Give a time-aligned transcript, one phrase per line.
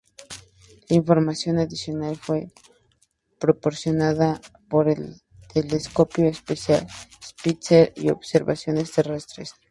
[0.89, 2.51] La información adicional fue
[3.39, 5.21] proporcionada por el
[5.53, 6.87] telescopio espacial
[7.23, 9.53] Spitzer y observaciones terrestres.